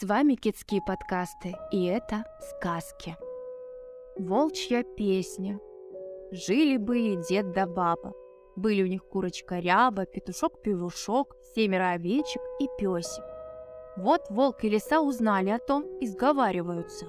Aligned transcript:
С 0.00 0.04
вами 0.04 0.34
Китские 0.34 0.80
подкасты, 0.80 1.54
и 1.70 1.84
это 1.84 2.24
сказки. 2.40 3.18
Волчья 4.16 4.82
песня. 4.82 5.60
Жили-были 6.30 7.22
дед 7.28 7.52
да 7.52 7.66
баба. 7.66 8.14
Были 8.56 8.82
у 8.82 8.86
них 8.86 9.04
курочка 9.04 9.58
ряба, 9.58 10.06
петушок-певушок, 10.06 11.36
семеро 11.54 11.90
овечек 11.90 12.40
и 12.60 12.68
песик. 12.78 13.24
Вот 13.98 14.22
волк 14.30 14.64
и 14.64 14.70
лиса 14.70 15.02
узнали 15.02 15.50
о 15.50 15.58
том 15.58 15.84
и 15.98 16.06
сговариваются. 16.06 17.04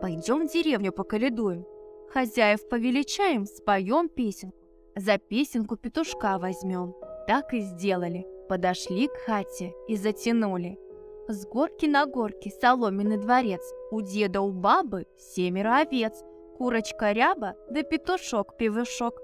Пойдем 0.00 0.48
в 0.48 0.50
деревню 0.50 0.92
поколедуем. 0.92 1.66
Хозяев 2.08 2.66
повеличаем, 2.70 3.44
споем 3.44 4.08
песенку. 4.08 4.56
За 4.96 5.18
песенку 5.18 5.76
петушка 5.76 6.38
возьмем. 6.38 6.94
Так 7.26 7.52
и 7.52 7.60
сделали. 7.60 8.26
Подошли 8.48 9.08
к 9.08 9.16
хате 9.26 9.74
и 9.88 9.96
затянули. 9.96 10.78
С 11.26 11.46
горки 11.46 11.86
на 11.86 12.04
горке 12.04 12.50
соломенный 12.50 13.16
дворец, 13.16 13.62
у 13.90 14.02
деда 14.02 14.42
у 14.42 14.52
бабы 14.52 15.06
семеро 15.16 15.78
овец, 15.78 16.22
курочка 16.58 17.12
ряба 17.12 17.56
да 17.70 17.82
петушок-певушок. 17.82 19.14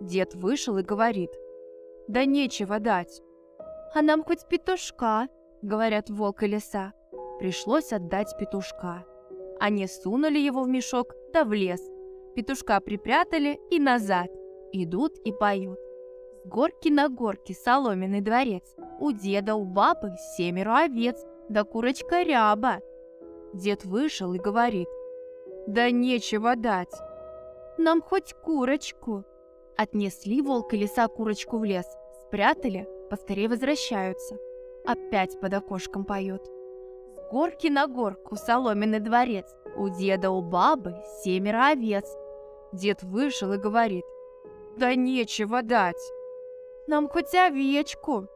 Дед 0.00 0.34
вышел 0.34 0.78
и 0.78 0.82
говорит, 0.82 1.30
да 2.08 2.24
нечего 2.24 2.80
дать. 2.80 3.20
А 3.94 4.00
нам 4.00 4.24
хоть 4.24 4.48
петушка, 4.48 5.28
говорят 5.60 6.08
волк 6.08 6.42
и 6.44 6.46
лиса. 6.46 6.94
Пришлось 7.38 7.92
отдать 7.92 8.34
петушка. 8.38 9.04
Они 9.60 9.86
сунули 9.86 10.38
его 10.38 10.62
в 10.62 10.68
мешок 10.68 11.14
да 11.34 11.44
в 11.44 11.52
лес. 11.52 11.82
Петушка 12.34 12.80
припрятали 12.80 13.60
и 13.70 13.78
назад. 13.78 14.30
Идут 14.72 15.18
и 15.24 15.32
поют 15.32 15.78
горки 16.46 16.88
на 16.88 17.08
горке 17.08 17.54
соломенный 17.54 18.20
дворец. 18.20 18.74
У 19.00 19.12
деда, 19.12 19.54
у 19.54 19.64
бабы 19.64 20.12
семеро 20.36 20.84
овец, 20.84 21.24
да 21.48 21.64
курочка 21.64 22.22
ряба. 22.22 22.80
Дед 23.52 23.84
вышел 23.84 24.32
и 24.32 24.38
говорит, 24.38 24.88
да 25.66 25.90
нечего 25.90 26.56
дать. 26.56 26.94
Нам 27.78 28.00
хоть 28.00 28.34
курочку. 28.34 29.24
Отнесли 29.76 30.40
волк 30.40 30.72
и 30.72 30.78
лиса 30.78 31.06
курочку 31.08 31.58
в 31.58 31.64
лес, 31.64 31.86
спрятали, 32.22 32.88
поскорее 33.10 33.48
возвращаются. 33.48 34.36
Опять 34.86 35.38
под 35.40 35.52
окошком 35.52 36.04
поет. 36.04 36.42
С 37.14 37.30
горки 37.30 37.66
на 37.66 37.86
горку 37.86 38.36
соломенный 38.36 39.00
дворец, 39.00 39.46
у 39.76 39.88
деда, 39.88 40.30
у 40.30 40.40
бабы 40.40 40.94
семеро 41.22 41.72
овец. 41.72 42.06
Дед 42.72 43.02
вышел 43.02 43.52
и 43.52 43.58
говорит, 43.58 44.04
да 44.76 44.94
нечего 44.94 45.62
дать. 45.62 45.96
Нам 46.88 47.08
хоть 47.08 47.34
овечку. 47.34 48.28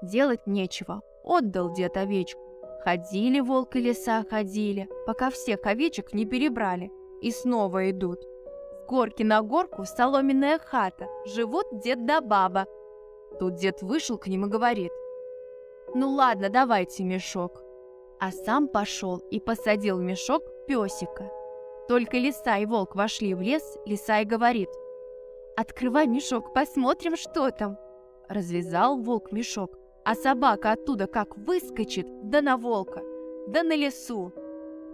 Делать 0.00 0.46
нечего. 0.46 1.02
Отдал 1.22 1.74
дед 1.74 1.96
овечку. 1.98 2.40
Ходили 2.82 3.40
волк 3.40 3.76
и 3.76 3.80
лиса, 3.80 4.24
ходили, 4.30 4.88
пока 5.06 5.28
всех 5.28 5.66
овечек 5.66 6.14
не 6.14 6.24
перебрали. 6.24 6.90
И 7.20 7.30
снова 7.30 7.90
идут. 7.90 8.22
С 8.22 8.88
горки 8.88 9.22
на 9.22 9.42
горку 9.42 9.84
соломенная 9.84 10.58
хата. 10.58 11.06
Живут 11.26 11.66
дед 11.82 12.06
да 12.06 12.22
баба. 12.22 12.66
Тут 13.38 13.56
дед 13.56 13.82
вышел 13.82 14.16
к 14.16 14.26
ним 14.26 14.46
и 14.46 14.48
говорит. 14.48 14.92
Ну 15.94 16.12
ладно, 16.12 16.48
давайте 16.48 17.04
мешок. 17.04 17.62
А 18.18 18.30
сам 18.30 18.68
пошел 18.68 19.18
и 19.30 19.38
посадил 19.38 19.98
в 19.98 20.02
мешок 20.02 20.42
песика. 20.66 21.30
Только 21.88 22.16
лиса 22.16 22.56
и 22.56 22.64
волк 22.64 22.94
вошли 22.94 23.34
в 23.34 23.42
лес, 23.42 23.76
лиса 23.84 24.20
и 24.20 24.24
говорит– 24.24 24.70
«Открывай 25.56 26.06
мешок, 26.06 26.52
посмотрим, 26.52 27.16
что 27.16 27.50
там!» 27.50 27.78
Развязал 28.28 28.98
волк 29.00 29.32
мешок, 29.32 29.78
а 30.04 30.14
собака 30.14 30.72
оттуда 30.72 31.06
как 31.06 31.38
выскочит, 31.38 32.06
да 32.24 32.42
на 32.42 32.58
волка, 32.58 33.00
да 33.48 33.62
на 33.62 33.74
лесу. 33.74 34.34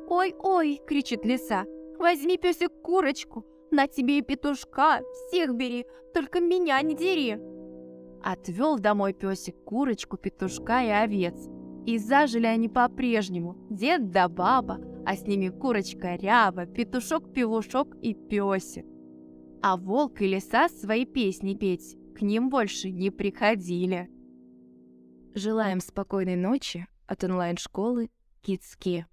«Ой-ой!»— 0.09 0.81
кричит 0.87 1.25
лиса. 1.25 1.65
«Возьми, 1.99 2.39
песик, 2.39 2.71
курочку, 2.81 3.45
на 3.73 3.89
тебе 3.89 4.19
и 4.19 4.23
петушка, 4.23 5.01
всех 5.29 5.53
бери, 5.57 5.85
только 6.15 6.39
меня 6.39 6.81
не 6.83 6.95
дери!» 6.95 7.41
Отвел 8.23 8.79
домой 8.79 9.15
песик 9.15 9.57
курочку, 9.65 10.17
петушка 10.17 10.85
и 10.85 10.91
овец. 10.91 11.35
И 11.87 11.99
зажили 11.99 12.47
они 12.47 12.69
по-прежнему, 12.69 13.57
дед 13.69 14.13
да 14.13 14.29
баба, 14.29 14.79
а 15.05 15.17
с 15.17 15.27
ними 15.27 15.49
курочка 15.49 16.15
ряба, 16.15 16.67
петушок-певушок 16.67 17.97
и 18.01 18.15
песик 18.15 18.87
а 19.63 19.77
волк 19.77 20.21
и 20.21 20.27
лиса 20.27 20.69
свои 20.69 21.07
песни 21.07 21.55
петь 21.55 21.97
к 22.17 22.23
ним 22.23 22.51
больше 22.51 22.91
не 22.91 23.11
приходили. 23.11 24.11
Желаем 25.35 25.81
спокойной 25.81 26.37
ночи 26.37 26.87
от 27.07 27.25
онлайн-школы 27.25 28.11
Китски. 28.43 29.07